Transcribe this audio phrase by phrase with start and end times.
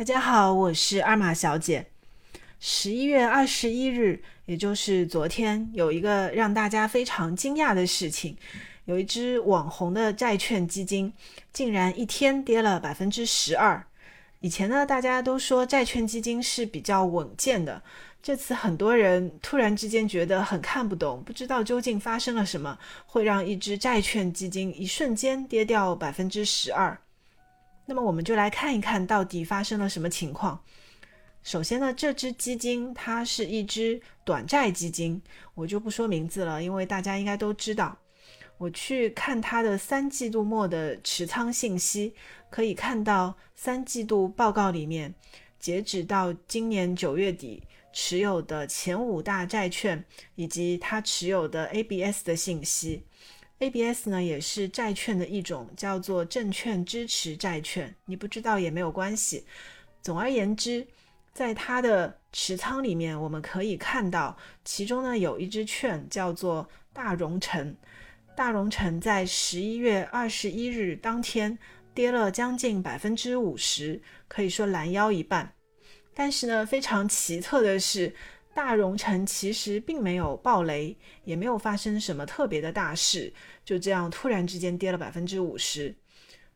[0.00, 1.84] 大家好，我是二马小姐。
[2.58, 8.34] 十一月二十一日，也就是昨天，有一个让大家非常惊讶的事情，
[8.86, 11.12] 有一只网红的债券基金
[11.52, 13.84] 竟然一天跌了百分之十二。
[14.40, 17.82] 以前呢，大家都说债券基金是比较稳健的，
[18.22, 26.98] 这次很多人突然之间觉得很看不懂，不知道究竟发生了什么，会让一只债券基金一瞬间跌掉百分之十二。
[27.90, 30.62] 那么我们就来看一看到底发生了什么情况。
[31.42, 35.20] 首先呢，这只基金它是一只短债基金，
[35.56, 37.98] 我就不说名字了，因为大家应该都知道。
[38.58, 42.14] 我去看它的三季度末的持仓信息，
[42.48, 45.12] 可以看到三季度报告里面，
[45.58, 47.60] 截止到今年九月底
[47.92, 50.04] 持有的前五大债券
[50.36, 53.02] 以及它持有的 ABS 的信息。
[53.60, 57.94] ABS 呢也是债券的一种，叫做证券支持债券。
[58.06, 59.44] 你不知道也没有关系。
[60.00, 60.86] 总而言之，
[61.34, 67.76] 在它的持仓里面，我们可以看到，其中呢有一只券叫做大融城。
[68.34, 71.58] 大融城在十一月二十一日当天
[71.92, 75.52] 跌了将近百分之五十，可以说拦腰一半。
[76.14, 78.14] 但是呢，非常奇特的是。
[78.52, 83.32] 大荣城其实并没有暴雷，也没有发生什么特别的大事，
[83.64, 85.94] 就这样突然之间跌了百分之五十。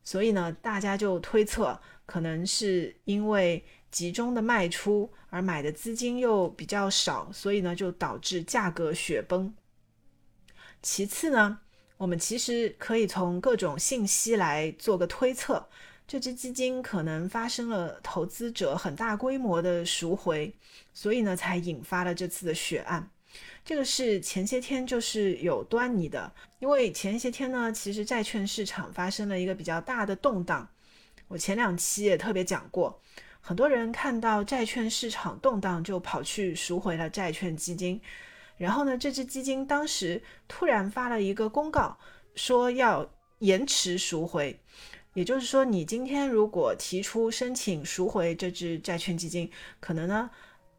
[0.02, 9.54] 所以呢，大家就推测，可能是因为集中的卖出而买的资金又比较少，所以呢就导致价格雪崩。
[10.82, 11.60] 其次呢，
[11.96, 15.68] 我们其实可以从各种信息来做个推测。
[16.06, 20.54] 这只基金可能发生了投资者很大规模的赎回，
[20.92, 23.10] 所以呢才引发了这次的血案。
[23.64, 30.68] 这个是前些天就是有端倪的，因为前些天呢，其实债券市场发生了一个比较大的动荡。
[31.26, 33.00] 我前两期也特别讲过，
[33.40, 37.98] 很多人看到债券市场动荡就跑去赎回了债券基金，
[38.58, 41.98] 然后呢，这只基金当时突然发了一个公告，
[42.36, 44.60] 说要延迟赎回。
[45.14, 49.48] 也就是说，你今天如果提出申请赎回这支债券基金，
[49.78, 50.28] 可能呢，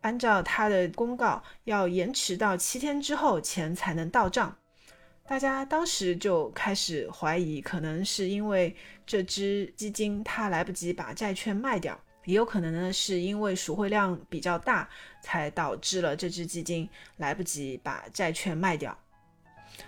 [0.02, 4.54] 按照他的公告，要延迟到七天之后钱才能到账。
[5.26, 8.76] 大家当时就开始怀疑，可能是因为
[9.06, 14.90] 这支基金它来不及把债券卖掉，也有可能呢是因为赎回量比较大，
[15.22, 18.96] 才导致了这支基金来不及把债券卖掉。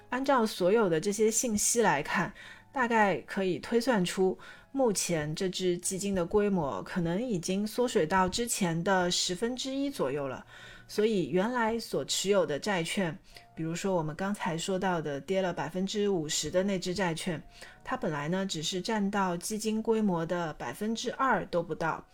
[0.09, 2.33] 按照所有的这些信息来看。
[2.77, 4.37] 大概可以推算出，
[4.71, 10.45] 目前这支基金的规模可能已经缩水到之前的十分之一左右了。
[10.87, 13.17] 所以原来所持有的债券，
[13.55, 17.41] 比如说我们刚才说到的跌了百分之五十的那支债券，
[17.83, 22.05] 它本来呢只是占到基金规模的百分之二都不到，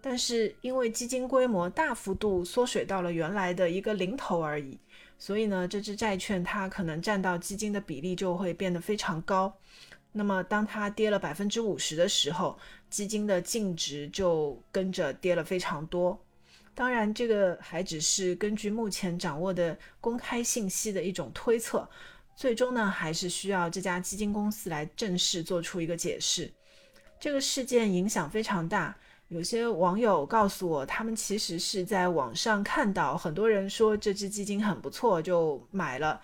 [0.00, 4.78] 但是因为基金规模大幅度缩水到了原来的一个零头而已，
[5.18, 9.52] 所以呢这支债券它可能占到基金的比例就会变得非常高。
[10.16, 12.56] 那么，当它跌了百分之五十的时候，
[12.88, 16.16] 基金的净值就跟着跌了非常多。
[16.72, 21.88] 当然，这个还只是根据目前掌握的公开信息的一种推测，
[22.36, 26.48] 最终呢，还是需要这家基金公司来正式做出一个解释。
[27.18, 28.96] 这个事件影响非常大，
[29.26, 36.20] 有些网友告诉我，他们其实是在网上看到很多人说这只基金很不错，就买了。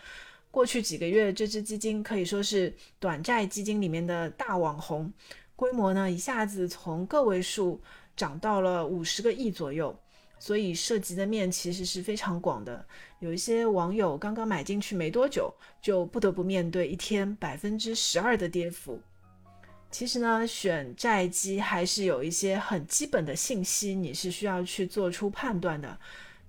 [0.51, 5.13] 过去几个月，这支基金可以说是短债基金里面的大网红，
[5.55, 7.81] 规模呢一下子从个位数
[8.17, 9.97] 涨到了五十个亿左右，
[10.39, 12.85] 所以涉及的面其实是非常广的。
[13.21, 19.01] 有一些网友刚刚买进去没多久，就不得不面对一天百分之十二的跌幅。
[19.93, 25.99] 其实呢，选债基还是有一些很基本的信息，你是需要去做出判断的。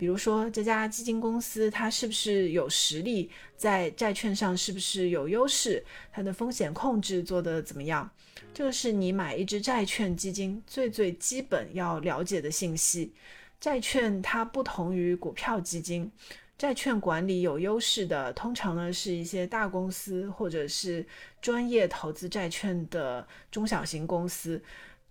[0.02, 8.10] 比如说，这家基金公司它是不是有实力，在债券上是不是有优势，它的风险控制做得怎么样？
[8.52, 13.14] 这个是你买一只债券基金最最基本要了解的信息。
[13.60, 16.12] 债券它不同于股票基金，
[16.58, 21.06] 债券管理有优势的，通常呢是一些大公司或者是
[21.40, 24.60] 专业投资债券的中小型公司，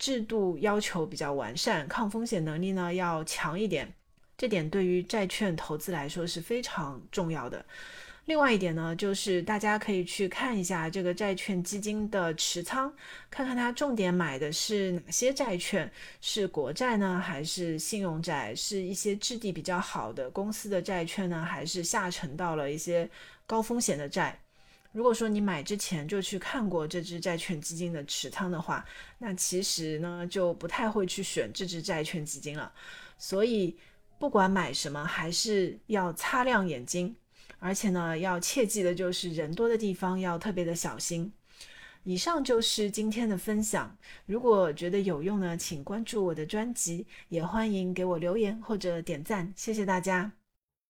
[0.00, 3.94] 制度要求比较完善，抗风险能力呢要强一点。
[4.40, 7.62] 这点对于债券投资来说是非常重要的。
[8.24, 12.90] 另外一点呢，就是大家可以去看一下这个债券基金的持仓，
[13.30, 15.92] 看看它重点买的是哪些债券，
[16.22, 23.06] 是国债呢，还是信用债，是一些质地比较好的公司的债券呢，还是下沉到了一些
[23.46, 24.40] 高风险的债。
[24.90, 28.82] 如果说你买之前就去看过这只债券基金的持仓的话，
[29.18, 32.72] 那其实呢就不太会去选这只债券基金了。
[33.18, 33.76] 所以
[34.20, 37.16] 不管买什么，还是要擦亮眼睛，
[37.58, 41.32] 而且呢要切记的就是人多的地方要特别的小心。
[42.04, 43.96] 以上就是今天的分享，
[44.26, 50.39] 如果觉得有用呢，请关注我的专辑，也欢迎给我留言或者点赞，谢谢大家。